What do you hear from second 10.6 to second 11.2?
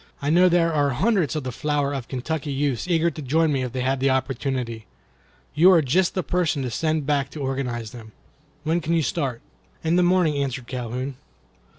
Calhoun.